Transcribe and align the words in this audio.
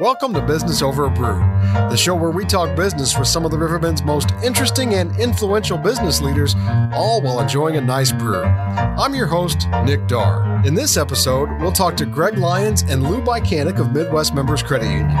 Welcome 0.00 0.34
to 0.34 0.42
Business 0.42 0.82
Over 0.82 1.04
a 1.04 1.10
Brew, 1.10 1.38
the 1.88 1.96
show 1.96 2.16
where 2.16 2.32
we 2.32 2.44
talk 2.44 2.74
business 2.74 3.16
with 3.16 3.28
some 3.28 3.44
of 3.44 3.52
the 3.52 3.58
Riverbend's 3.58 4.02
most 4.02 4.32
interesting 4.42 4.94
and 4.94 5.16
influential 5.20 5.78
business 5.78 6.20
leaders, 6.20 6.56
all 6.92 7.22
while 7.22 7.38
enjoying 7.38 7.76
a 7.76 7.80
nice 7.80 8.10
brew. 8.10 8.42
I'm 8.42 9.14
your 9.14 9.28
host, 9.28 9.68
Nick 9.84 10.08
Darr. 10.08 10.66
In 10.66 10.74
this 10.74 10.96
episode, 10.96 11.48
we'll 11.60 11.70
talk 11.70 11.96
to 11.98 12.06
Greg 12.06 12.38
Lyons 12.38 12.82
and 12.82 13.08
Lou 13.08 13.22
Bicanic 13.22 13.78
of 13.78 13.92
Midwest 13.92 14.34
Members 14.34 14.64
Credit 14.64 14.90
Union. 14.90 15.16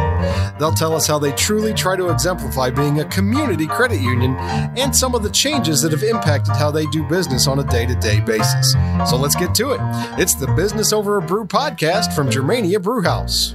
They'll 0.58 0.72
tell 0.72 0.96
us 0.96 1.06
how 1.06 1.20
they 1.20 1.30
truly 1.32 1.72
try 1.72 1.94
to 1.94 2.10
exemplify 2.10 2.70
being 2.70 2.98
a 2.98 3.04
community 3.04 3.68
credit 3.68 4.00
union 4.00 4.34
and 4.76 4.94
some 4.94 5.14
of 5.14 5.22
the 5.22 5.30
changes 5.30 5.82
that 5.82 5.92
have 5.92 6.02
impacted 6.02 6.56
how 6.56 6.72
they 6.72 6.86
do 6.86 7.04
business 7.04 7.46
on 7.46 7.60
a 7.60 7.64
day 7.64 7.86
to 7.86 7.94
day 7.94 8.18
basis. 8.18 8.72
So 9.08 9.16
let's 9.16 9.36
get 9.36 9.54
to 9.54 9.70
it. 9.70 9.78
It's 10.20 10.34
the 10.34 10.48
Business 10.48 10.92
Over 10.92 11.18
a 11.18 11.22
Brew 11.22 11.44
podcast 11.46 12.12
from 12.12 12.28
Germania 12.28 12.80
Brewhouse. 12.80 13.54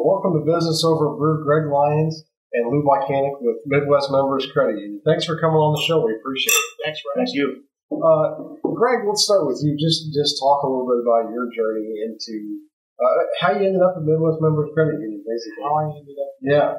All 0.00 0.08
right. 0.08 0.24
Well, 0.24 0.32
welcome 0.32 0.40
to 0.40 0.52
Business 0.52 0.84
Over 0.84 1.16
Brew. 1.16 1.44
Greg 1.44 1.70
Lyons 1.70 2.24
and 2.52 2.70
Lou 2.70 2.82
Bicanic 2.84 3.40
with 3.40 3.56
Midwest 3.66 4.10
Members 4.10 4.46
Credit 4.52 4.80
Union. 4.80 5.00
Thanks 5.04 5.24
for 5.24 5.38
coming 5.38 5.56
on 5.56 5.76
the 5.76 5.82
show. 5.84 6.04
We 6.04 6.14
appreciate 6.16 6.52
it. 6.54 6.64
Thanks 6.84 7.00
for 7.00 7.20
asking. 7.20 7.40
you. 7.40 7.48
Uh, 7.92 8.56
Greg, 8.72 9.04
let's 9.06 9.24
start 9.24 9.46
with 9.46 9.60
you. 9.62 9.76
Just 9.76 10.12
just 10.14 10.38
talk 10.40 10.62
a 10.62 10.68
little 10.68 10.88
bit 10.88 11.02
about 11.04 11.30
your 11.32 11.50
journey 11.52 12.00
into 12.06 12.64
uh, 12.96 13.22
how 13.40 13.52
you 13.52 13.66
ended 13.66 13.82
up 13.82 13.94
at 13.96 14.02
Midwest 14.02 14.40
Members 14.40 14.70
Credit 14.74 14.96
Union, 15.00 15.22
basically. 15.26 15.62
How 15.62 15.74
I 15.76 15.84
ended 15.92 16.16
up. 16.16 16.32
Yeah. 16.40 16.70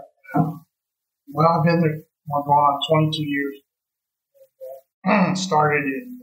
Well, 1.30 1.48
I've 1.48 1.64
been 1.64 1.82
there 1.82 2.02
I'm 2.34 2.44
going 2.44 2.58
on 2.58 2.80
22 3.12 3.24
years. 3.24 3.56
Uh, 5.06 5.34
started 5.36 5.84
in 5.86 6.20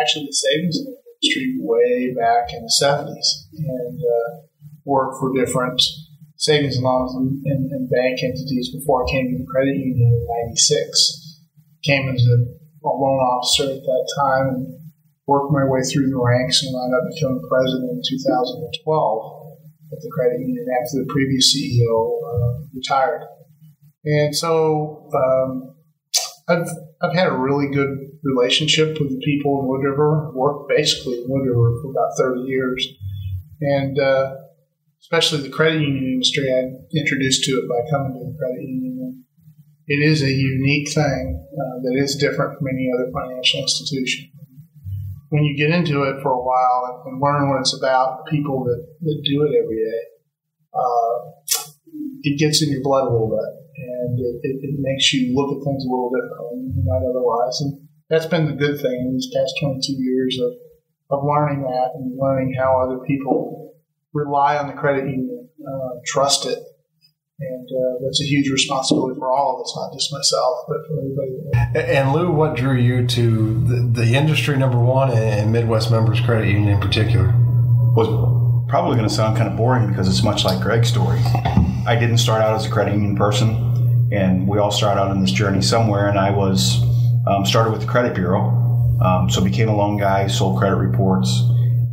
actually 0.00 0.26
the 0.26 0.32
savings 0.32 0.78
industry 0.78 1.56
way 1.60 2.14
back 2.14 2.52
in 2.52 2.62
the 2.62 2.72
70s 2.80 3.50
and 3.58 3.98
uh, 3.98 4.47
worked 4.88 5.20
for 5.20 5.36
different 5.36 5.80
savings 6.36 6.76
and 6.76 6.84
loans 6.84 7.12
and, 7.14 7.44
and, 7.44 7.70
and, 7.72 7.90
bank 7.90 8.22
entities 8.22 8.72
before 8.72 9.04
I 9.04 9.10
came 9.10 9.28
to 9.28 9.38
the 9.38 9.50
credit 9.50 9.76
union 9.76 10.08
in 10.16 10.26
96. 10.48 11.44
Came 11.84 12.08
as 12.08 12.24
a, 12.24 12.36
a 12.86 12.88
loan 12.88 13.20
officer 13.20 13.64
at 13.64 13.84
that 13.84 14.04
time 14.16 14.48
and 14.54 14.78
worked 15.26 15.52
my 15.52 15.64
way 15.68 15.82
through 15.82 16.08
the 16.08 16.16
ranks 16.16 16.62
and 16.62 16.72
wound 16.72 16.94
up 16.94 17.04
becoming 17.12 17.44
president 17.50 17.90
in 17.90 18.00
2012 18.00 19.38
at 19.92 19.98
the 20.00 20.10
credit 20.14 20.40
union 20.40 20.64
after 20.80 21.04
the 21.04 21.06
previous 21.12 21.52
CEO 21.52 21.92
uh, 22.24 22.64
retired. 22.72 23.26
And 24.04 24.34
so 24.34 25.10
um, 25.12 25.74
I've, 26.48 26.68
I've 27.02 27.14
had 27.14 27.28
a 27.28 27.36
really 27.36 27.68
good 27.68 28.08
relationship 28.22 28.98
with 29.00 29.10
the 29.10 29.20
people 29.24 29.60
in 29.60 29.66
Wood 29.66 29.84
River. 29.84 30.32
worked 30.34 30.68
basically 30.68 31.20
in 31.20 31.24
Wood 31.28 31.46
River 31.46 31.82
for 31.82 31.90
about 31.90 32.16
30 32.16 32.42
years. 32.42 32.86
And 33.60 33.98
uh, 33.98 34.34
especially 35.00 35.42
the 35.42 35.54
credit 35.54 35.80
union 35.80 36.04
industry, 36.04 36.52
I 36.52 36.68
introduced 36.96 37.44
to 37.44 37.52
it 37.52 37.68
by 37.68 37.80
coming 37.90 38.14
to 38.14 38.32
the 38.32 38.38
credit 38.38 38.62
union. 38.62 39.24
It 39.86 40.04
is 40.04 40.22
a 40.22 40.30
unique 40.30 40.92
thing 40.92 41.46
uh, 41.48 41.80
that 41.82 41.96
is 41.96 42.16
different 42.16 42.58
from 42.58 42.68
any 42.68 42.90
other 42.92 43.10
financial 43.10 43.60
institution. 43.60 44.30
When 45.30 45.44
you 45.44 45.56
get 45.56 45.70
into 45.70 46.02
it 46.04 46.20
for 46.22 46.32
a 46.32 46.42
while 46.42 47.04
and 47.06 47.20
learn 47.20 47.48
what 47.48 47.60
it's 47.60 47.76
about, 47.76 48.26
people 48.26 48.64
that, 48.64 48.84
that 49.00 49.22
do 49.24 49.44
it 49.44 49.56
every 49.56 49.76
day, 49.76 50.02
uh, 50.74 51.18
it 52.22 52.38
gets 52.38 52.62
in 52.62 52.70
your 52.70 52.82
blood 52.82 53.08
a 53.08 53.10
little 53.10 53.30
bit 53.30 53.58
and 53.78 54.18
it, 54.18 54.40
it, 54.42 54.56
it, 54.62 54.74
makes 54.78 55.12
you 55.12 55.34
look 55.34 55.56
at 55.56 55.64
things 55.64 55.84
a 55.84 55.88
little 55.88 56.10
differently 56.10 56.68
than 56.68 56.74
you 56.76 56.84
might 56.84 57.06
otherwise. 57.08 57.60
And 57.60 57.88
that's 58.10 58.26
been 58.26 58.46
the 58.46 58.58
good 58.58 58.80
thing 58.80 58.98
in 59.06 59.14
these 59.14 59.30
past 59.34 59.54
22 59.60 59.92
years 59.92 60.38
of, 60.40 60.52
of 61.10 61.24
learning 61.24 61.62
that 61.62 61.92
and 61.94 62.18
learning 62.18 62.54
how 62.58 62.80
other 62.82 62.98
people 63.06 63.67
rely 64.18 64.56
on 64.56 64.66
the 64.66 64.72
credit 64.72 65.04
union, 65.04 65.48
uh, 65.66 66.00
trust 66.06 66.46
it. 66.46 66.58
And 67.40 67.68
uh, 67.68 68.02
that's 68.02 68.20
a 68.20 68.24
huge 68.24 68.50
responsibility 68.50 69.16
for 69.16 69.30
all 69.30 69.54
of 69.54 69.62
us, 69.62 69.72
not 69.76 69.92
just 69.92 70.12
myself, 70.12 70.58
but 70.66 70.78
for 70.88 70.98
everybody. 70.98 71.92
And 71.92 72.12
Lou, 72.12 72.32
what 72.32 72.56
drew 72.56 72.76
you 72.76 73.06
to 73.06 73.64
the, 73.64 74.02
the 74.02 74.14
industry 74.14 74.56
number 74.56 74.78
one 74.78 75.12
and 75.12 75.52
Midwest 75.52 75.92
Members 75.92 76.20
Credit 76.20 76.48
Union 76.48 76.68
in 76.68 76.80
particular? 76.80 77.32
Was 77.94 78.08
probably 78.68 78.96
going 78.96 79.08
to 79.08 79.14
sound 79.14 79.36
kind 79.36 79.48
of 79.48 79.56
boring 79.56 79.88
because 79.88 80.08
it's 80.08 80.24
much 80.24 80.44
like 80.44 80.60
Greg's 80.60 80.88
story. 80.88 81.20
I 81.86 81.96
didn't 81.98 82.18
start 82.18 82.42
out 82.42 82.54
as 82.56 82.66
a 82.66 82.70
credit 82.70 82.94
union 82.94 83.16
person, 83.16 84.08
and 84.12 84.46
we 84.48 84.58
all 84.58 84.72
start 84.72 84.98
out 84.98 85.10
in 85.12 85.20
this 85.20 85.32
journey 85.32 85.62
somewhere. 85.62 86.08
And 86.08 86.18
I 86.18 86.30
was 86.30 86.82
um, 87.26 87.46
started 87.46 87.70
with 87.70 87.80
the 87.80 87.86
credit 87.86 88.14
bureau, 88.14 88.98
um, 89.00 89.30
so 89.30 89.42
became 89.42 89.68
a 89.68 89.76
loan 89.76 89.96
guy, 89.96 90.26
sold 90.26 90.58
credit 90.58 90.76
reports, 90.76 91.40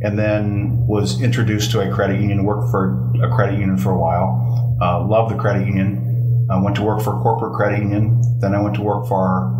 and 0.06 0.16
then 0.16 0.86
was 0.86 1.20
introduced 1.20 1.72
to 1.72 1.80
a 1.80 1.92
credit 1.92 2.20
union, 2.20 2.44
worked 2.44 2.70
for 2.70 3.10
a 3.24 3.28
credit 3.34 3.58
union 3.58 3.76
for 3.76 3.90
a 3.90 3.98
while, 3.98 4.78
uh, 4.80 5.04
loved 5.04 5.34
the 5.34 5.36
credit 5.36 5.66
union, 5.66 6.46
I 6.48 6.62
went 6.62 6.76
to 6.76 6.82
work 6.82 7.02
for 7.02 7.18
a 7.18 7.22
corporate 7.22 7.54
credit 7.54 7.80
union, 7.80 8.22
then 8.38 8.54
I 8.54 8.62
went 8.62 8.76
to 8.76 8.82
work 8.82 9.08
for 9.08 9.52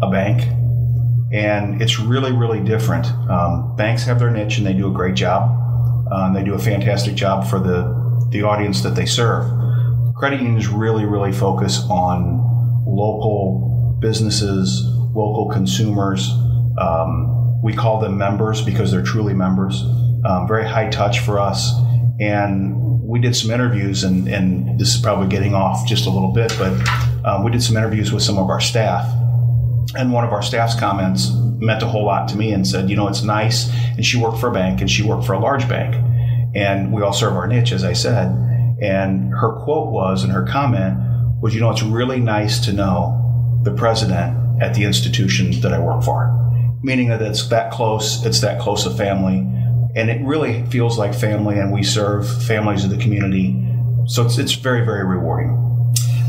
a 0.00 0.10
bank. 0.10 0.40
And 1.32 1.82
it's 1.82 2.00
really, 2.00 2.32
really 2.32 2.60
different. 2.60 3.06
Um, 3.28 3.76
banks 3.76 4.04
have 4.04 4.18
their 4.18 4.30
niche 4.30 4.56
and 4.56 4.66
they 4.66 4.72
do 4.72 4.90
a 4.90 4.92
great 4.92 5.16
job. 5.16 5.50
Um, 6.10 6.32
they 6.32 6.42
do 6.42 6.54
a 6.54 6.58
fantastic 6.58 7.14
job 7.14 7.46
for 7.46 7.58
the, 7.58 8.28
the 8.30 8.42
audience 8.42 8.80
that 8.82 8.94
they 8.94 9.04
serve. 9.04 9.44
Credit 10.16 10.40
unions 10.40 10.66
really, 10.66 11.04
really 11.04 11.32
focus 11.32 11.84
on 11.90 12.40
local 12.86 13.98
businesses, 14.00 14.82
local 15.14 15.50
consumers, 15.52 16.30
um, 16.78 17.39
we 17.62 17.74
call 17.74 18.00
them 18.00 18.16
members 18.16 18.62
because 18.62 18.90
they're 18.90 19.02
truly 19.02 19.34
members. 19.34 19.82
Um, 20.24 20.46
very 20.48 20.66
high 20.66 20.88
touch 20.88 21.20
for 21.20 21.38
us. 21.38 21.72
And 22.18 23.02
we 23.02 23.18
did 23.18 23.34
some 23.34 23.50
interviews, 23.50 24.04
and, 24.04 24.28
and 24.28 24.78
this 24.78 24.94
is 24.94 25.00
probably 25.00 25.28
getting 25.28 25.54
off 25.54 25.86
just 25.86 26.06
a 26.06 26.10
little 26.10 26.32
bit, 26.32 26.54
but 26.58 26.72
um, 27.24 27.44
we 27.44 27.50
did 27.50 27.62
some 27.62 27.76
interviews 27.76 28.12
with 28.12 28.22
some 28.22 28.38
of 28.38 28.48
our 28.48 28.60
staff. 28.60 29.12
And 29.96 30.12
one 30.12 30.24
of 30.24 30.32
our 30.32 30.42
staff's 30.42 30.78
comments 30.78 31.30
meant 31.58 31.82
a 31.82 31.86
whole 31.86 32.04
lot 32.04 32.28
to 32.28 32.36
me 32.36 32.52
and 32.52 32.66
said, 32.66 32.88
you 32.88 32.96
know, 32.96 33.08
it's 33.08 33.22
nice. 33.22 33.68
And 33.96 34.04
she 34.04 34.16
worked 34.16 34.38
for 34.38 34.48
a 34.48 34.52
bank 34.52 34.80
and 34.80 34.90
she 34.90 35.02
worked 35.02 35.26
for 35.26 35.32
a 35.32 35.38
large 35.38 35.68
bank. 35.68 35.94
And 36.54 36.92
we 36.92 37.02
all 37.02 37.12
serve 37.12 37.34
our 37.34 37.46
niche, 37.46 37.72
as 37.72 37.84
I 37.84 37.92
said. 37.92 38.28
And 38.80 39.32
her 39.32 39.60
quote 39.64 39.90
was, 39.90 40.22
and 40.22 40.32
her 40.32 40.44
comment 40.46 40.96
was, 41.40 41.54
you 41.54 41.60
know, 41.60 41.70
it's 41.70 41.82
really 41.82 42.20
nice 42.20 42.64
to 42.66 42.72
know 42.72 43.60
the 43.64 43.72
president 43.72 44.62
at 44.62 44.74
the 44.74 44.84
institution 44.84 45.60
that 45.60 45.72
I 45.72 45.78
work 45.78 46.02
for 46.04 46.40
meaning 46.82 47.08
that 47.08 47.22
it's 47.22 47.46
that 47.48 47.72
close, 47.72 48.24
it's 48.24 48.40
that 48.40 48.60
close 48.60 48.86
a 48.86 48.90
family. 48.90 49.46
And 49.96 50.08
it 50.08 50.24
really 50.24 50.64
feels 50.66 50.98
like 50.98 51.14
family, 51.14 51.58
and 51.58 51.72
we 51.72 51.82
serve 51.82 52.28
families 52.44 52.84
of 52.84 52.90
the 52.90 52.96
community. 52.96 53.56
So 54.06 54.24
it's, 54.24 54.38
it's 54.38 54.54
very, 54.54 54.84
very 54.84 55.04
rewarding. 55.04 55.56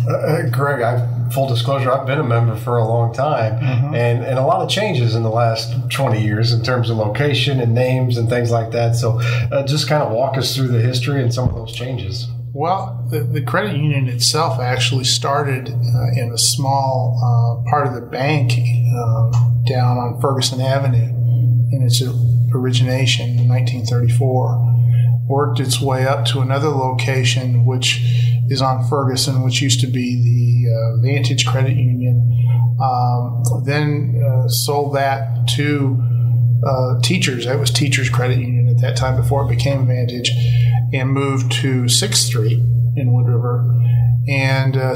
Uh, 0.08 0.14
uh 0.14 0.50
Greg, 0.50 0.82
I've, 0.82 1.34
full 1.34 1.48
disclosure, 1.48 1.92
I've 1.92 2.08
been 2.08 2.20
a 2.20 2.24
member 2.24 2.56
for 2.56 2.78
a 2.78 2.86
long 2.86 3.14
time, 3.14 3.60
mm-hmm. 3.62 3.96
and, 3.96 4.26
and 4.26 4.40
a 4.40 4.46
lot 4.46 4.62
of 4.62 4.70
changes 4.70 5.16
in 5.16 5.24
the 5.24 5.30
last 5.30 5.74
20 5.92 6.22
years 6.22 6.52
in 6.54 6.64
terms 6.64 6.90
of 6.90 6.98
location 6.98 7.60
and 7.60 7.74
names 7.74 8.18
and 8.18 8.30
things 8.30 8.52
like 8.52 8.72
that. 8.72 8.96
So 8.96 9.20
uh, 9.52 9.66
just 9.66 9.88
kind 9.88 10.04
of 10.04 10.12
walk 10.12 10.38
us 10.38 10.56
through 10.56 10.70
the 10.70 10.82
history 10.82 11.22
and 11.22 11.34
some 11.34 11.48
of 11.48 11.56
those 11.56 11.72
changes. 11.72 12.28
Well, 12.54 13.08
the, 13.10 13.22
the 13.22 13.42
credit 13.42 13.78
union 13.78 14.10
itself 14.10 14.60
actually 14.60 15.06
started 15.06 15.70
uh, 15.70 16.22
in 16.22 16.32
a 16.34 16.38
small 16.38 17.18
uh, 17.18 17.70
part 17.70 17.88
of 17.88 17.94
the 17.94 18.02
bank 18.02 18.52
uh, 18.52 19.32
down 19.66 19.98
on 19.98 20.20
Ferguson 20.20 20.60
Avenue 20.60 21.08
in 21.72 21.82
its 21.84 22.02
origination 22.54 23.40
in 23.40 23.48
1934. 23.48 24.68
Worked 25.30 25.62
its 25.62 25.80
way 25.80 26.06
up 26.06 26.26
to 26.26 26.42
another 26.42 26.68
location, 26.68 27.66
which 27.66 28.02
is 28.50 28.62
on 28.62 28.86
Ferguson, 28.90 29.44
which 29.44 29.62
used 29.62 29.80
to 29.80 29.88
be 29.88 30.22
the 30.22 30.74
uh, 30.74 31.02
Vantage 31.02 31.46
Credit 31.46 31.78
Union. 31.78 32.28
Um, 32.84 33.44
then 33.66 34.22
uh, 34.22 34.50
sold 34.50 34.96
that 34.96 35.48
to 35.56 36.04
uh, 36.68 37.00
Teachers. 37.02 37.46
That 37.46 37.60
was 37.60 37.72
Teachers 37.72 38.10
Credit 38.10 38.40
Union 38.40 38.68
at 38.68 38.82
that 38.82 38.98
time 38.98 39.16
before 39.16 39.46
it 39.46 39.56
became 39.56 39.88
Vantage 39.88 40.32
and 40.94 41.12
moved 41.12 41.52
to 41.52 41.84
6th 41.84 42.16
Street 42.16 42.60
in 42.96 43.12
Wood 43.14 43.28
River. 43.28 43.70
And 44.28 44.76
uh, 44.78 44.96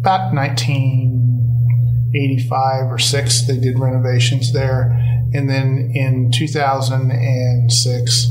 about 0.00 0.34
1985 0.34 2.90
or 2.90 2.98
6, 2.98 3.46
they 3.46 3.58
did 3.58 3.78
renovations 3.78 4.52
there. 4.52 4.90
And 5.32 5.48
then 5.48 5.92
in 5.94 6.32
2006, 6.32 8.26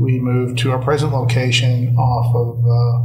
we 0.00 0.18
moved 0.18 0.58
to 0.58 0.72
our 0.72 0.82
present 0.82 1.12
location 1.12 1.96
off 1.96 2.34
of 2.34 2.58
uh, 2.66 2.98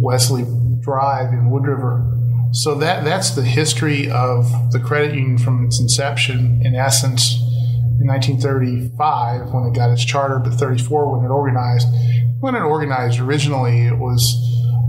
Wesley 0.00 0.46
Drive 0.80 1.30
in 1.32 1.50
Wood 1.50 1.66
River. 1.66 2.08
So 2.52 2.74
that 2.76 3.04
that's 3.04 3.30
the 3.30 3.42
history 3.42 4.10
of 4.10 4.50
the 4.72 4.80
credit 4.80 5.14
union 5.14 5.38
from 5.38 5.64
its 5.64 5.80
inception. 5.80 6.60
In 6.64 6.74
essence, 6.74 7.38
in 8.02 8.08
1935 8.08 9.54
when 9.54 9.66
it 9.66 9.74
got 9.74 9.90
its 9.90 10.04
charter, 10.04 10.38
but 10.38 10.54
34 10.54 11.16
when 11.16 11.24
it 11.24 11.32
organized. 11.32 11.88
When 12.42 12.56
it 12.56 12.62
organized 12.62 13.20
originally, 13.20 13.86
it 13.86 13.96
was 13.96 14.36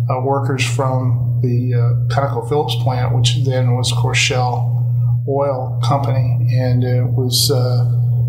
uh, 0.10 0.20
workers 0.22 0.68
from 0.68 1.40
the 1.44 1.76
uh, 1.76 2.14
ConocoPhillips 2.14 2.84
plant, 2.84 3.16
which 3.16 3.46
then 3.46 3.76
was, 3.76 3.92
of 3.92 4.00
course, 4.00 4.18
Shell 4.18 5.24
Oil 5.30 5.80
Company, 5.84 6.48
and 6.52 6.84
it 6.84 7.04
was 7.04 7.52
uh, 7.54 7.86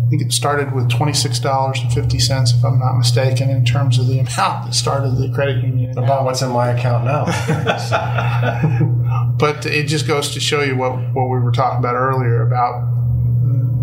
think 0.09 0.21
it 0.21 0.31
started 0.31 0.73
with 0.73 0.89
$26.50, 0.89 2.57
if 2.57 2.63
I'm 2.63 2.77
not 2.77 2.97
mistaken, 2.97 3.49
in 3.49 3.65
terms 3.65 3.97
of 3.97 4.05
the 4.05 4.19
amount 4.19 4.65
that 4.65 4.73
started 4.73 5.17
the 5.17 5.31
credit 5.33 5.63
union. 5.63 5.97
About 5.97 6.25
what's 6.25 6.43
in 6.43 6.51
my 6.51 6.69
account 6.69 7.05
now. 7.05 7.25
but 9.39 9.65
it 9.65 9.87
just 9.87 10.07
goes 10.07 10.35
to 10.35 10.39
show 10.39 10.61
you 10.61 10.75
what, 10.75 10.91
what 11.13 11.29
we 11.29 11.39
were 11.39 11.51
talking 11.51 11.79
about 11.79 11.95
earlier 11.95 12.45
about 12.45 12.91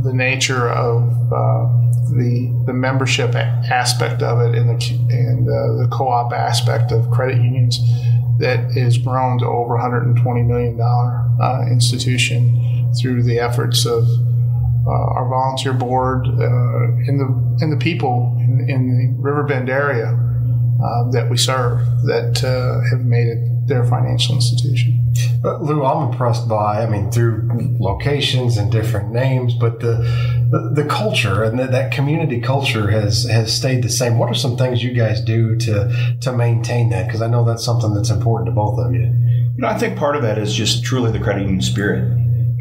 the 0.04 0.12
nature 0.12 0.68
of 0.68 1.32
uh, 1.32 1.81
the 2.16 2.52
the 2.66 2.72
membership 2.72 3.34
aspect 3.34 4.22
of 4.22 4.40
it 4.40 4.58
and 4.58 4.68
the 4.68 4.94
and 5.10 5.48
uh, 5.48 5.82
the 5.82 5.88
co-op 5.90 6.32
aspect 6.32 6.92
of 6.92 7.10
credit 7.10 7.36
unions 7.36 7.78
that 8.38 8.76
is 8.76 8.98
grown 8.98 9.38
to 9.38 9.46
over 9.46 9.74
120 9.74 10.42
million 10.42 10.76
dollar 10.76 11.28
uh, 11.40 11.66
institution 11.70 12.92
through 13.00 13.22
the 13.22 13.38
efforts 13.38 13.86
of 13.86 14.04
uh, 14.86 14.90
our 14.90 15.28
volunteer 15.28 15.72
board 15.72 16.26
uh, 16.26 16.84
and 17.06 17.20
the 17.20 17.58
and 17.60 17.72
the 17.72 17.76
people 17.76 18.36
in, 18.40 18.68
in 18.68 19.16
the 19.16 19.22
Riverbend 19.22 19.70
area 19.70 20.08
uh, 20.08 21.10
that 21.10 21.28
we 21.30 21.36
serve 21.36 21.78
that 22.04 22.40
have 22.90 23.04
made 23.04 23.28
it 23.28 23.52
their 23.66 23.84
financial 23.84 24.34
institution. 24.34 24.98
But 25.42 25.62
Lou, 25.62 25.84
I'm 25.84 26.10
impressed 26.10 26.48
by, 26.48 26.82
I 26.82 26.86
mean, 26.88 27.10
through 27.10 27.48
locations 27.78 28.56
and 28.56 28.70
different 28.70 29.12
names, 29.12 29.54
but 29.54 29.80
the 29.80 29.98
the, 30.52 30.82
the 30.82 30.84
culture 30.84 31.42
and 31.42 31.58
the, 31.58 31.66
that 31.66 31.92
community 31.92 32.38
culture 32.38 32.90
has 32.90 33.24
has 33.24 33.52
stayed 33.52 33.82
the 33.82 33.88
same. 33.88 34.18
What 34.18 34.30
are 34.30 34.34
some 34.34 34.58
things 34.58 34.84
you 34.84 34.92
guys 34.92 35.22
do 35.22 35.56
to 35.56 36.18
to 36.20 36.32
maintain 36.32 36.90
that? 36.90 37.06
Because 37.06 37.22
I 37.22 37.26
know 37.26 37.42
that's 37.42 37.64
something 37.64 37.94
that's 37.94 38.10
important 38.10 38.46
to 38.48 38.52
both 38.52 38.78
of 38.78 38.92
you. 38.92 39.00
You 39.00 39.58
know, 39.58 39.68
I 39.68 39.78
think 39.78 39.98
part 39.98 40.14
of 40.14 40.22
that 40.22 40.36
is 40.36 40.54
just 40.54 40.84
truly 40.84 41.10
the 41.10 41.18
credit 41.18 41.42
union 41.42 41.62
spirit, 41.62 42.02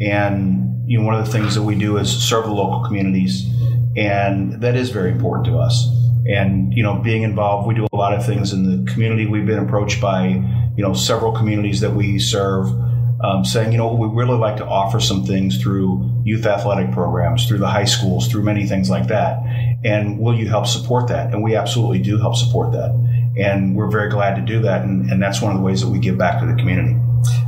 and 0.00 0.90
you 0.90 0.98
know, 0.98 1.04
one 1.04 1.14
of 1.14 1.26
the 1.26 1.30
things 1.30 1.54
that 1.54 1.62
we 1.62 1.74
do 1.74 1.98
is 1.98 2.10
serve 2.10 2.46
the 2.46 2.52
local 2.52 2.82
communities, 2.82 3.46
and 3.94 4.62
that 4.62 4.74
is 4.74 4.88
very 4.88 5.12
important 5.12 5.44
to 5.46 5.58
us 5.58 5.86
and 6.24 6.72
you 6.72 6.84
know 6.84 6.94
being 7.00 7.22
involved 7.22 7.66
we 7.66 7.74
do 7.74 7.84
a 7.92 7.96
lot 7.96 8.14
of 8.14 8.24
things 8.24 8.52
in 8.52 8.62
the 8.62 8.92
community 8.92 9.26
we've 9.26 9.44
been 9.44 9.58
approached 9.58 10.00
by 10.00 10.28
you 10.28 10.82
know 10.82 10.94
several 10.94 11.32
communities 11.32 11.80
that 11.80 11.90
we 11.90 12.16
serve 12.16 12.68
um, 13.24 13.44
saying 13.44 13.72
you 13.72 13.78
know 13.78 13.92
we 13.92 14.06
really 14.06 14.38
like 14.38 14.56
to 14.56 14.64
offer 14.64 15.00
some 15.00 15.26
things 15.26 15.60
through 15.60 16.08
youth 16.24 16.46
athletic 16.46 16.90
programs 16.92 17.46
through 17.46 17.58
the 17.58 17.66
high 17.66 17.84
schools 17.84 18.28
through 18.28 18.42
many 18.42 18.66
things 18.66 18.88
like 18.90 19.08
that 19.08 19.42
and 19.84 20.18
will 20.18 20.34
you 20.34 20.48
help 20.48 20.66
support 20.66 21.08
that 21.08 21.32
and 21.32 21.42
we 21.42 21.56
absolutely 21.56 21.98
do 21.98 22.18
help 22.18 22.36
support 22.36 22.72
that 22.72 22.90
and 23.36 23.74
we're 23.74 23.90
very 23.90 24.10
glad 24.10 24.34
to 24.34 24.42
do 24.42 24.60
that 24.60 24.82
and, 24.82 25.10
and 25.10 25.22
that's 25.22 25.40
one 25.40 25.50
of 25.50 25.58
the 25.58 25.64
ways 25.64 25.80
that 25.80 25.88
we 25.88 25.98
give 25.98 26.18
back 26.18 26.40
to 26.40 26.46
the 26.46 26.54
community 26.54 26.96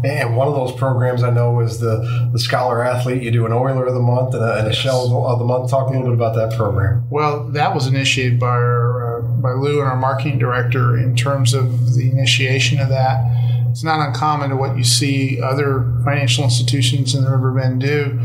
and 0.04 0.36
one 0.36 0.48
of 0.48 0.54
those 0.54 0.72
programs 0.72 1.22
I 1.22 1.30
know 1.30 1.60
is 1.60 1.80
the, 1.80 2.28
the 2.32 2.38
Scholar 2.38 2.84
Athlete. 2.84 3.22
You 3.22 3.30
do 3.30 3.46
an 3.46 3.52
Oiler 3.52 3.86
of 3.86 3.94
the 3.94 4.00
Month 4.00 4.34
and 4.34 4.44
a, 4.44 4.58
and 4.58 4.68
a 4.68 4.72
Shell 4.72 5.26
of 5.26 5.38
the 5.38 5.44
Month. 5.44 5.70
Talk 5.70 5.88
a 5.88 5.90
little 5.90 6.06
bit 6.06 6.14
about 6.14 6.34
that 6.36 6.56
program. 6.56 7.06
Well, 7.10 7.48
that 7.50 7.74
was 7.74 7.86
initiated 7.86 8.38
by 8.38 8.46
our, 8.46 9.18
uh, 9.18 9.22
by 9.22 9.52
Lou 9.52 9.80
and 9.80 9.88
our 9.88 9.96
marketing 9.96 10.38
director 10.38 10.96
in 10.96 11.16
terms 11.16 11.54
of 11.54 11.94
the 11.94 12.10
initiation 12.10 12.80
of 12.80 12.88
that. 12.90 13.24
It's 13.70 13.82
not 13.82 14.06
uncommon 14.06 14.50
to 14.50 14.56
what 14.56 14.76
you 14.76 14.84
see 14.84 15.40
other 15.42 15.92
financial 16.04 16.44
institutions 16.44 17.14
in 17.14 17.24
the 17.24 17.30
River 17.30 17.50
Bend 17.52 17.80
do, 17.80 18.20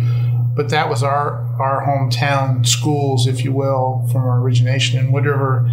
but 0.56 0.69
that 0.69 0.90
was 0.90 1.04
our 1.04 1.46
our 1.60 1.86
hometown 1.86 2.66
schools, 2.66 3.28
if 3.28 3.44
you 3.44 3.51
will, 3.51 4.07
from 4.12 4.24
our 4.24 4.40
origination 4.42 5.00
in 5.00 5.12
Wood 5.12 5.25
River, 5.25 5.69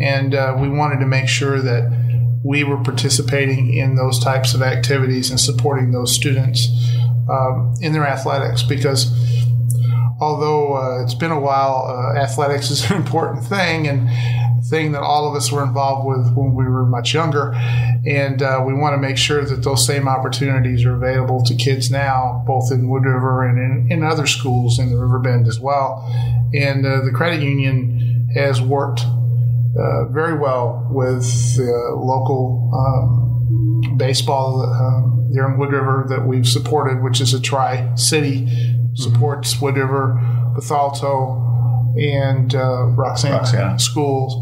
and 0.00 0.34
uh, 0.34 0.56
we 0.58 0.68
wanted 0.68 1.00
to 1.00 1.06
make 1.06 1.28
sure 1.28 1.60
that 1.60 1.90
we 2.42 2.64
were 2.64 2.82
participating 2.82 3.74
in 3.74 3.96
those 3.96 4.18
types 4.18 4.54
of 4.54 4.62
activities 4.62 5.30
and 5.30 5.38
supporting 5.38 5.92
those 5.92 6.14
students 6.14 6.68
um, 7.28 7.74
in 7.80 7.92
their 7.92 8.06
athletics. 8.06 8.62
Because 8.62 9.10
although 10.20 10.76
uh, 10.76 11.02
it's 11.02 11.14
been 11.14 11.30
a 11.30 11.40
while, 11.40 11.86
uh, 11.86 12.18
athletics 12.18 12.70
is 12.70 12.90
an 12.90 12.96
important 13.02 13.44
thing 13.44 13.86
and 13.86 14.08
thing 14.68 14.92
that 14.92 15.02
all 15.02 15.28
of 15.28 15.36
us 15.36 15.50
were 15.50 15.62
involved 15.62 16.06
with 16.06 16.34
when 16.34 16.54
we 16.54 16.64
were 16.64 16.86
much 16.86 17.14
younger. 17.14 17.52
And 18.06 18.42
uh, 18.42 18.62
we 18.66 18.74
want 18.74 18.94
to 18.94 18.98
make 18.98 19.16
sure 19.16 19.44
that 19.44 19.62
those 19.62 19.86
same 19.86 20.08
opportunities 20.08 20.84
are 20.84 20.94
available 20.94 21.42
to 21.44 21.54
kids 21.54 21.90
now, 21.90 22.42
both 22.46 22.72
in 22.72 22.88
Wood 22.88 23.04
River 23.04 23.46
and 23.46 23.58
in, 23.58 23.92
in 23.92 24.02
other 24.02 24.26
schools 24.26 24.78
in 24.78 24.90
the 24.90 24.96
River 24.96 25.18
Bend 25.18 25.46
as 25.46 25.60
well. 25.60 26.06
And 26.54 26.84
uh, 26.84 27.02
the 27.02 27.12
credit 27.12 27.42
union 27.42 28.28
has 28.34 28.60
worked 28.60 29.00
uh, 29.00 30.06
very 30.06 30.38
well 30.38 30.88
with 30.90 31.24
the 31.56 31.94
local 31.96 32.70
um, 32.74 33.96
baseball 33.96 34.62
um, 34.62 35.30
here 35.32 35.46
in 35.46 35.58
Wood 35.58 35.72
River 35.72 36.06
that 36.08 36.26
we've 36.26 36.46
supported, 36.46 37.02
which 37.02 37.20
is 37.20 37.34
a 37.34 37.40
Tri 37.40 37.94
City 37.94 38.48
supports 38.94 39.54
mm-hmm. 39.54 39.64
Wood 39.64 39.76
River, 39.76 40.18
Bethalto, 40.56 41.49
and 41.98 42.54
uh, 42.54 42.84
Roxana, 42.86 43.36
Roxana 43.36 43.78
schools 43.78 44.34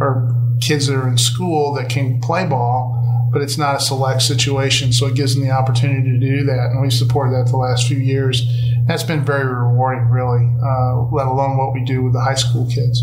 or 0.00 0.34
kids 0.60 0.86
that 0.86 0.96
are 0.96 1.08
in 1.08 1.18
school 1.18 1.74
that 1.74 1.88
can 1.88 2.20
play 2.20 2.46
ball 2.46 2.98
but 3.30 3.42
it's 3.42 3.58
not 3.58 3.76
a 3.76 3.80
select 3.80 4.22
situation. 4.22 4.92
So 4.92 5.06
it 5.06 5.14
gives 5.14 5.34
them 5.34 5.44
the 5.44 5.50
opportunity 5.50 6.10
to 6.10 6.18
do 6.18 6.44
that. 6.44 6.70
And 6.70 6.80
we've 6.80 6.92
supported 6.92 7.34
that 7.34 7.50
the 7.50 7.56
last 7.56 7.86
few 7.86 7.98
years. 7.98 8.46
That's 8.86 9.02
been 9.02 9.22
very 9.22 9.44
rewarding, 9.44 10.08
really, 10.08 10.50
uh, 10.64 11.02
let 11.12 11.26
alone 11.26 11.58
what 11.58 11.74
we 11.74 11.84
do 11.84 12.02
with 12.02 12.14
the 12.14 12.20
high 12.20 12.34
school 12.34 12.66
kids. 12.70 13.02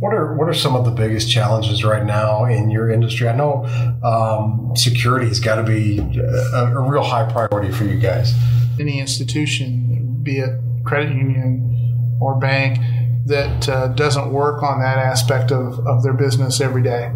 What 0.00 0.12
are 0.12 0.34
what 0.34 0.48
are 0.48 0.54
some 0.54 0.74
of 0.74 0.84
the 0.84 0.90
biggest 0.90 1.30
challenges 1.30 1.84
right 1.84 2.04
now 2.04 2.46
in 2.46 2.70
your 2.70 2.90
industry? 2.90 3.28
I 3.28 3.36
know 3.36 3.64
um, 4.02 4.72
security 4.74 5.28
has 5.28 5.38
got 5.38 5.56
to 5.56 5.62
be 5.62 5.98
a, 5.98 6.74
a, 6.74 6.90
real 6.90 7.04
high 7.04 7.30
priority 7.30 7.70
for 7.70 7.84
you 7.84 8.00
guys. 8.00 8.34
Any 8.80 8.98
institution, 8.98 10.20
be 10.22 10.38
it 10.38 10.58
credit 10.84 11.14
union 11.14 12.18
or 12.20 12.38
bank, 12.38 12.78
that 13.26 13.68
uh, 13.68 13.88
doesn't 13.88 14.32
work 14.32 14.62
on 14.62 14.80
that 14.80 14.98
aspect 14.98 15.52
of, 15.52 15.86
of 15.86 16.02
their 16.02 16.12
business 16.12 16.60
every 16.60 16.82
day. 16.82 17.06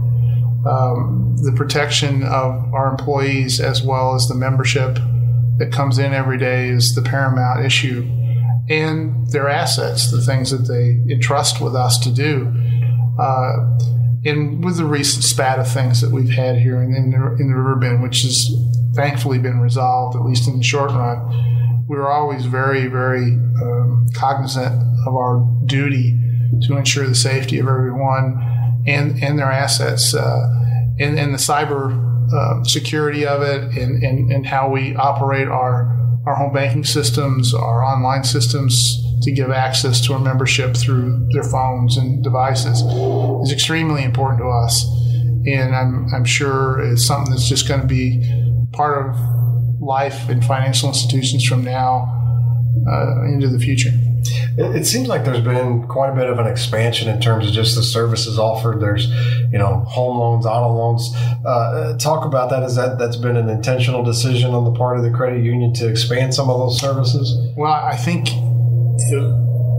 Um, 0.67 1.37
the 1.43 1.53
protection 1.57 2.23
of 2.23 2.73
our 2.73 2.91
employees 2.91 3.61
as 3.61 3.83
well 3.83 4.15
as 4.15 4.29
the 4.29 4.35
membership 4.35 4.99
that 5.59 5.71
comes 5.73 5.99
in 5.99 6.13
every 6.13 6.39
day 6.39 6.69
is 6.69 6.95
the 6.95 7.03
paramount 7.03 7.65
issue 7.65 8.09
and 8.69 9.31
their 9.31 9.49
assets, 9.49 10.11
the 10.11 10.23
things 10.23 10.51
that 10.51 10.73
they 10.73 11.13
entrust 11.13 11.61
with 11.61 11.75
us 11.75 11.99
to 11.99 12.11
do. 12.11 12.53
Uh, 13.19 13.77
and 14.25 14.65
with 14.65 14.79
the 14.79 14.87
recent 14.87 15.23
spat 15.23 15.59
of 15.59 15.71
things 15.71 16.01
that 16.01 16.11
we've 16.11 16.31
had 16.31 16.57
here 16.57 16.83
in, 16.83 16.95
in, 16.95 17.11
the, 17.11 17.37
in 17.39 17.49
the 17.51 17.57
Riverbend, 17.57 18.03
which 18.03 18.23
has 18.23 18.51
thankfully 18.95 19.39
been 19.39 19.61
resolved, 19.61 20.17
at 20.17 20.25
least 20.25 20.49
in 20.49 20.57
the 20.57 20.65
short 20.65 20.91
run, 20.93 21.19
we 21.89 21.97
are 21.97 22.11
always 22.11 22.47
very, 22.47 22.87
very 22.87 23.33
um, 23.63 24.07
cognizant 24.15 24.75
of 25.07 25.15
our 25.15 25.47
duty 25.67 26.19
to 26.63 26.77
ensure 26.77 27.07
the 27.07 27.15
safety 27.15 27.59
of 27.59 27.69
everyone 27.69 28.83
and, 28.87 29.23
and 29.23 29.39
their 29.39 29.51
assets 29.51 30.15
uh, 30.15 30.49
and, 30.99 31.19
and 31.19 31.35
the 31.35 31.39
cyber 31.39 32.01
uh, 32.33 32.65
security 32.65 33.27
of 33.27 33.43
it 33.43 33.63
and, 33.77 34.03
and, 34.03 34.33
and 34.33 34.47
how 34.47 34.71
we 34.71 34.95
operate 34.97 35.49
our, 35.49 35.91
our 36.27 36.35
home 36.35 36.53
banking 36.53 36.85
systems, 36.85 37.53
our 37.55 37.85
online 37.85 38.25
systems, 38.25 39.01
to 39.23 39.33
give 39.33 39.51
access 39.51 40.01
to 40.07 40.13
our 40.13 40.19
membership 40.19 40.77
through 40.77 41.27
their 41.33 41.45
phones 41.45 41.97
and 41.97 42.23
devices 42.23 42.83
is 43.43 43.53
extremely 43.53 44.05
important 44.05 44.41
to 44.41 44.49
us. 44.49 44.85
And 45.47 45.75
I'm, 45.75 46.07
I'm 46.15 46.25
sure 46.25 46.81
it's 46.81 47.07
something 47.07 47.31
that's 47.31 47.49
just 47.49 47.69
going 47.69 47.81
to 47.81 47.87
be 47.87 48.23
part 48.73 49.07
of 49.07 49.17
life 49.85 50.29
in 50.29 50.43
financial 50.43 50.89
institutions 50.89 51.45
from 51.45 51.65
now 51.65 52.09
uh, 52.89 53.25
into 53.25 53.49
the 53.49 53.59
future. 53.59 53.91
It, 54.57 54.87
seems 54.87 55.09
like 55.09 55.25
there's 55.25 55.45
been 55.45 55.87
quite 55.87 56.11
a 56.11 56.15
bit 56.15 56.31
of 56.31 56.39
an 56.39 56.47
expansion 56.47 57.09
in 57.09 57.21
terms 57.21 57.47
of 57.47 57.53
just 57.53 57.75
the 57.75 57.83
services 57.83 58.39
offered. 58.39 58.81
There's, 58.81 59.09
you 59.53 59.59
know, 59.59 59.81
home 59.87 60.17
loans, 60.17 60.47
auto 60.47 60.73
loans. 60.73 61.13
Uh, 61.45 61.97
talk 61.99 62.25
about 62.25 62.51
that. 62.51 62.63
Is 62.63 62.77
that 62.77 62.99
that's 62.99 63.17
been 63.17 63.37
an 63.37 63.49
intentional 63.49 64.03
decision 64.03 64.53
on 64.53 64.65
the 64.65 64.73
part 64.73 64.97
of 64.97 65.03
the 65.03 65.11
credit 65.11 65.43
union 65.43 65.75
to 65.75 65.89
expand 65.89 66.35
some 66.35 66.49
of 66.49 66.59
those 66.59 66.81
services? 66.81 67.37
Well, 67.57 67.73
I 67.73 67.97
think 67.97 68.29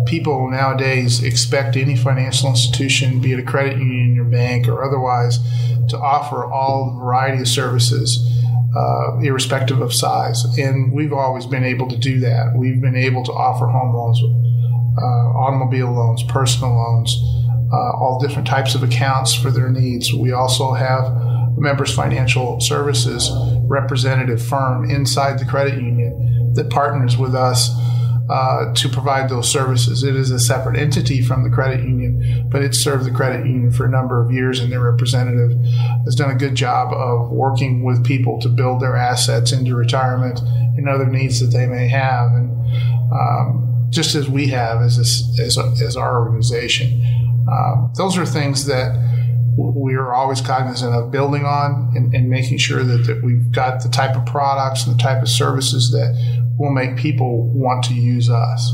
people 0.05 0.49
nowadays 0.49 1.23
expect 1.23 1.75
any 1.75 1.95
financial 1.95 2.49
institution, 2.49 3.19
be 3.21 3.33
it 3.33 3.39
a 3.39 3.43
credit 3.43 3.77
union 3.77 4.19
or 4.19 4.25
bank 4.25 4.67
or 4.67 4.83
otherwise, 4.83 5.39
to 5.89 5.97
offer 5.97 6.45
all 6.45 6.97
variety 6.99 7.41
of 7.41 7.47
services, 7.47 8.19
uh, 8.75 9.19
irrespective 9.19 9.81
of 9.81 9.93
size. 9.93 10.43
And 10.57 10.91
we've 10.93 11.13
always 11.13 11.45
been 11.45 11.63
able 11.63 11.87
to 11.89 11.97
do 11.97 12.19
that. 12.19 12.53
We've 12.57 12.81
been 12.81 12.95
able 12.95 13.23
to 13.23 13.31
offer 13.31 13.67
home 13.67 13.95
loans, 13.95 14.21
uh, 14.21 15.37
automobile 15.37 15.91
loans, 15.91 16.23
personal 16.23 16.75
loans, 16.75 17.17
uh, 17.71 17.97
all 17.97 18.19
different 18.19 18.47
types 18.47 18.75
of 18.75 18.83
accounts 18.83 19.33
for 19.33 19.49
their 19.49 19.69
needs. 19.69 20.13
We 20.13 20.31
also 20.31 20.73
have 20.73 21.05
a 21.05 21.53
Members 21.57 21.93
Financial 21.93 22.59
Services 22.59 23.31
representative 23.63 24.45
firm 24.45 24.89
inside 24.89 25.39
the 25.39 25.45
credit 25.45 25.75
union 25.75 26.53
that 26.55 26.69
partners 26.69 27.17
with 27.17 27.33
us 27.33 27.69
uh, 28.29 28.73
to 28.73 28.89
provide 28.89 29.29
those 29.29 29.49
services. 29.49 30.03
It 30.03 30.15
is 30.15 30.31
a 30.31 30.39
separate 30.39 30.77
entity 30.77 31.21
from 31.21 31.43
the 31.43 31.49
credit 31.49 31.81
union, 31.81 32.47
but 32.49 32.63
it 32.63 32.73
served 32.73 33.05
the 33.05 33.11
credit 33.11 33.45
union 33.45 33.71
for 33.71 33.85
a 33.85 33.89
number 33.89 34.23
of 34.23 34.31
years, 34.31 34.59
and 34.59 34.71
their 34.71 34.81
representative 34.81 35.57
has 36.05 36.15
done 36.15 36.31
a 36.31 36.35
good 36.35 36.55
job 36.55 36.93
of 36.93 37.31
working 37.31 37.83
with 37.83 38.05
people 38.05 38.39
to 38.41 38.49
build 38.49 38.81
their 38.81 38.95
assets 38.95 39.51
into 39.51 39.75
retirement 39.75 40.39
and 40.77 40.89
other 40.89 41.05
needs 41.05 41.39
that 41.39 41.55
they 41.55 41.67
may 41.67 41.87
have. 41.87 42.31
And 42.31 42.51
um, 43.11 43.65
just 43.89 44.15
as 44.15 44.29
we 44.29 44.47
have 44.47 44.81
as 44.81 44.97
this, 44.97 45.39
as, 45.39 45.57
as 45.81 45.95
our 45.95 46.19
organization. 46.19 47.01
Um, 47.49 47.91
those 47.95 48.17
are 48.17 48.25
things 48.25 48.65
that 48.65 48.93
we 49.57 49.95
are 49.95 50.13
always 50.13 50.41
cognizant 50.41 50.93
of 50.93 51.11
building 51.11 51.45
on 51.45 51.93
and, 51.95 52.13
and 52.13 52.29
making 52.29 52.57
sure 52.57 52.83
that, 52.83 53.05
that 53.05 53.23
we've 53.23 53.51
got 53.51 53.81
the 53.83 53.89
type 53.89 54.15
of 54.15 54.25
products 54.25 54.85
and 54.85 54.97
the 54.97 55.01
type 55.01 55.21
of 55.21 55.29
services 55.29 55.91
that 55.91 56.11
will 56.57 56.71
make 56.71 56.97
people 56.97 57.43
want 57.47 57.83
to 57.85 57.93
use 57.93 58.29
us. 58.29 58.71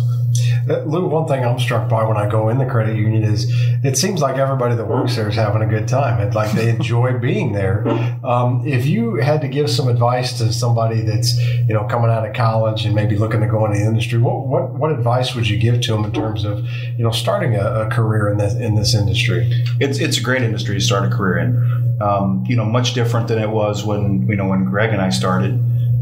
Uh, 0.70 0.84
Lou, 0.84 1.08
one 1.08 1.28
thing 1.28 1.44
I'm 1.44 1.60
struck 1.60 1.90
by 1.90 2.04
when 2.04 2.18
I 2.18 2.30
go 2.30 2.50
in 2.50 2.58
the 2.58 2.66
credit 2.66 2.96
union 2.96 3.24
is 3.24 3.52
it 3.84 3.98
seems 3.98 4.22
like 4.22 4.38
everybody 4.38 4.76
that 4.76 4.86
works 4.86 5.16
there 5.16 5.28
is 5.28 5.36
having 5.36 5.62
a 5.62 5.66
good 5.66 5.88
time. 5.88 6.22
It's 6.22 6.36
like 6.36 6.52
they 6.52 6.70
enjoy 6.70 7.18
being 7.18 7.54
there. 7.54 7.88
Um, 8.24 8.66
if 8.66 8.86
you 8.86 9.16
had 9.16 9.42
to 9.42 9.48
give 9.48 9.70
some 9.70 9.88
advice 9.88 10.38
to 10.38 10.54
somebody 10.54 11.02
that's 11.02 11.38
you 11.40 11.74
know 11.74 11.86
coming 11.86 12.12
out 12.12 12.28
of 12.28 12.34
college 12.36 12.86
and 12.86 12.94
maybe 12.94 13.18
looking 13.18 13.42
to 13.42 13.48
go 13.48 13.66
into 13.66 13.80
the 13.80 13.86
industry, 13.86 14.20
what 14.20 14.48
what, 14.48 14.74
what 14.74 14.92
advice 14.92 15.36
would 15.36 15.48
you 15.48 15.58
give 15.58 15.82
to 15.82 15.94
them 15.94 16.06
in 16.06 16.14
terms 16.14 16.46
of 16.46 16.64
you 16.98 17.04
know 17.04 17.12
starting 17.12 17.56
a, 17.56 17.88
a 17.88 17.90
career 17.90 18.30
in 18.30 18.38
this 18.38 18.54
in 18.54 18.76
this 18.76 18.94
industry? 18.94 19.50
It's 19.80 20.00
it's 20.00 20.18
a 20.18 20.22
great 20.22 20.44
industry 20.44 20.76
to 20.76 20.82
start 20.82 21.12
a 21.12 21.16
career 21.16 21.40
in. 21.40 21.98
Um, 22.02 22.44
you 22.48 22.56
know, 22.56 22.66
much 22.66 22.96
different 22.96 23.28
than 23.28 23.38
it 23.38 23.50
was 23.50 23.86
when 23.86 24.28
you 24.28 24.36
know 24.36 24.48
when 24.48 24.66
Greg 24.66 24.92
and 24.92 25.02
I 25.02 25.10
started. 25.10 25.54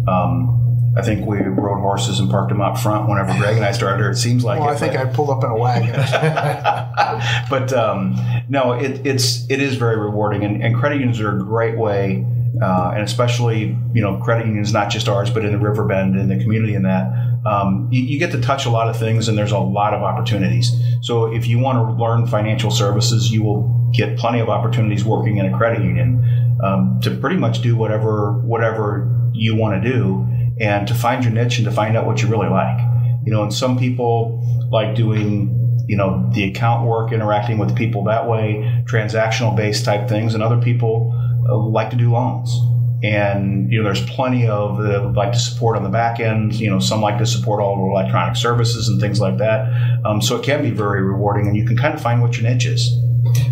Um, 0.07 0.59
I 0.97 1.01
think 1.01 1.25
we 1.25 1.37
rode 1.37 1.81
horses 1.81 2.19
and 2.19 2.29
parked 2.29 2.49
them 2.49 2.61
out 2.61 2.79
front 2.79 3.07
whenever 3.07 3.37
Greg 3.37 3.57
and 3.57 3.65
I 3.65 3.71
started. 3.71 4.03
Or 4.03 4.09
it 4.09 4.17
seems 4.17 4.43
like. 4.43 4.59
Well, 4.59 4.69
it, 4.69 4.73
I 4.73 4.77
think 4.77 4.93
but, 4.93 5.07
I 5.07 5.13
pulled 5.13 5.29
up 5.29 5.43
in 5.43 5.51
a 5.51 5.55
wagon. 5.55 5.91
but 7.49 7.73
um, 7.73 8.15
no, 8.49 8.73
it, 8.73 9.05
it's 9.05 9.49
it 9.49 9.61
is 9.61 9.75
very 9.75 9.97
rewarding, 9.97 10.43
and, 10.43 10.63
and 10.63 10.75
credit 10.75 10.95
unions 10.95 11.19
are 11.19 11.35
a 11.35 11.39
great 11.39 11.77
way, 11.77 12.25
uh, 12.61 12.91
and 12.93 13.03
especially 13.03 13.77
you 13.93 14.01
know 14.01 14.17
credit 14.17 14.47
unions, 14.47 14.73
not 14.73 14.89
just 14.89 15.07
ours, 15.07 15.29
but 15.29 15.45
in 15.45 15.51
the 15.51 15.59
Riverbend 15.59 16.19
in 16.19 16.27
the 16.27 16.39
community 16.41 16.73
and 16.73 16.85
that 16.85 17.11
um, 17.45 17.87
you, 17.91 18.01
you 18.03 18.19
get 18.19 18.31
to 18.31 18.41
touch 18.41 18.65
a 18.65 18.69
lot 18.69 18.89
of 18.89 18.97
things, 18.97 19.27
and 19.27 19.37
there's 19.37 19.51
a 19.51 19.59
lot 19.59 19.93
of 19.93 20.01
opportunities. 20.01 20.71
So 21.01 21.33
if 21.33 21.47
you 21.47 21.59
want 21.59 21.77
to 21.77 22.03
learn 22.03 22.27
financial 22.27 22.71
services, 22.71 23.31
you 23.31 23.43
will 23.43 23.89
get 23.93 24.17
plenty 24.17 24.39
of 24.39 24.49
opportunities 24.49 25.05
working 25.05 25.37
in 25.37 25.45
a 25.45 25.57
credit 25.57 25.83
union 25.83 26.57
um, 26.63 26.99
to 27.03 27.11
pretty 27.11 27.37
much 27.37 27.61
do 27.61 27.75
whatever 27.75 28.33
whatever 28.41 29.15
you 29.33 29.55
want 29.55 29.81
to 29.81 29.89
do 29.89 30.27
and 30.59 30.87
to 30.87 30.93
find 30.93 31.23
your 31.23 31.33
niche 31.33 31.57
and 31.57 31.65
to 31.65 31.71
find 31.71 31.95
out 31.95 32.05
what 32.05 32.21
you 32.21 32.27
really 32.27 32.49
like. 32.49 32.79
You 33.25 33.33
know, 33.33 33.43
and 33.43 33.53
some 33.53 33.77
people 33.77 34.43
like 34.71 34.95
doing, 34.95 35.85
you 35.87 35.95
know, 35.95 36.29
the 36.33 36.45
account 36.45 36.87
work, 36.87 37.11
interacting 37.11 37.57
with 37.57 37.75
people 37.75 38.03
that 38.05 38.27
way, 38.27 38.83
transactional 38.85 39.55
based 39.55 39.85
type 39.85 40.07
things, 40.07 40.33
and 40.33 40.43
other 40.43 40.61
people 40.61 41.13
uh, 41.47 41.57
like 41.57 41.89
to 41.91 41.95
do 41.95 42.11
loans. 42.11 42.57
And 43.01 43.71
you 43.71 43.77
know, 43.77 43.85
there's 43.85 44.05
plenty 44.09 44.47
of 44.47 44.79
uh, 44.79 45.11
like 45.15 45.31
to 45.31 45.39
support 45.39 45.77
on 45.77 45.83
the 45.83 45.89
back 45.89 46.19
end. 46.19 46.55
You 46.55 46.69
know, 46.69 46.79
some 46.79 47.01
like 47.01 47.17
to 47.19 47.25
support 47.25 47.61
all 47.61 47.73
of 47.73 47.91
electronic 47.91 48.35
services 48.35 48.89
and 48.89 48.99
things 48.99 49.21
like 49.21 49.37
that. 49.37 49.71
Um, 50.05 50.21
so 50.21 50.35
it 50.35 50.43
can 50.43 50.61
be 50.61 50.71
very 50.71 51.01
rewarding, 51.01 51.47
and 51.47 51.55
you 51.55 51.65
can 51.65 51.77
kind 51.77 51.93
of 51.93 52.01
find 52.01 52.21
what 52.21 52.37
your 52.37 52.49
niche 52.49 52.65
is. 52.65 52.91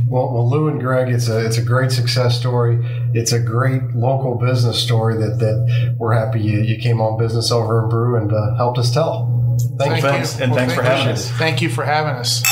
Well, 0.10 0.32
well, 0.34 0.50
Lou 0.50 0.70
and 0.70 0.80
Greg, 0.80 1.10
it's 1.10 1.28
a 1.28 1.46
it's 1.46 1.58
a 1.58 1.62
great 1.62 1.92
success 1.92 2.38
story. 2.40 2.78
It's 3.18 3.32
a 3.32 3.40
great 3.40 3.84
local 3.96 4.36
business 4.36 4.78
story 4.82 5.18
that 5.18 5.40
that 5.40 5.96
we're 5.98 6.14
happy 6.14 6.40
you, 6.40 6.60
you 6.62 6.78
came 6.78 7.02
on 7.02 7.18
Business 7.18 7.52
Over 7.52 7.82
and 7.82 7.90
Brew 7.90 8.16
and 8.18 8.32
uh, 8.32 8.56
helped 8.56 8.78
us 8.78 8.92
tell. 8.94 9.34
Thank, 9.78 9.80
Thank 9.80 9.96
you. 10.04 10.10
thanks- 10.10 10.38
you. 10.38 10.44
and 10.46 10.54
thanks 10.54 10.74
for 10.74 10.84
having 10.84 11.08
you. 11.08 11.14
us. 11.14 11.32
Thank 11.32 11.62
you 11.62 11.70
for 11.70 11.84
having 11.84 12.14
us. 12.14 12.44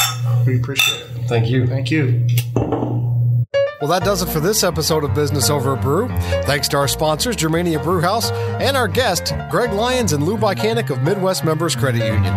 We 0.46 0.58
appreciate 0.58 1.02
it. 1.02 1.28
Thank 1.28 1.50
you. 1.50 1.68
Thank 1.68 1.92
you. 1.92 2.28
Well, 3.82 3.90
that 3.90 4.04
does 4.04 4.22
it 4.22 4.30
for 4.30 4.40
this 4.40 4.64
episode 4.64 5.04
of 5.04 5.14
Business 5.14 5.50
Over 5.50 5.74
a 5.74 5.78
Brew. 5.78 6.08
Thanks 6.44 6.70
to 6.70 6.78
our 6.78 6.88
sponsors, 6.88 7.36
Germania 7.36 7.78
Brewhouse, 7.78 8.32
and 8.32 8.78
our 8.78 8.88
guest, 8.88 9.34
Greg 9.52 9.74
Lyons 9.74 10.14
and 10.14 10.24
Lou 10.24 10.38
Bicanic 10.38 10.90
of 10.90 11.04
Midwest 11.04 11.44
Members 11.44 11.76
Credit 11.76 12.06
Union. 12.06 12.34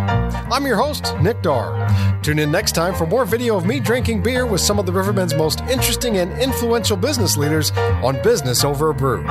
I'm 0.51 0.65
your 0.65 0.75
host, 0.75 1.15
Nick 1.21 1.41
Darr. 1.41 2.21
Tune 2.23 2.39
in 2.39 2.51
next 2.51 2.73
time 2.73 2.93
for 2.93 3.07
more 3.07 3.23
video 3.23 3.55
of 3.55 3.65
me 3.65 3.79
drinking 3.79 4.21
beer 4.21 4.45
with 4.45 4.59
some 4.59 4.79
of 4.79 4.85
the 4.85 4.91
Riverbend's 4.91 5.33
most 5.33 5.61
interesting 5.61 6.17
and 6.17 6.37
influential 6.41 6.97
business 6.97 7.37
leaders 7.37 7.71
on 7.71 8.21
Business 8.21 8.65
Over 8.65 8.89
a 8.89 8.93
Brew. 8.93 9.25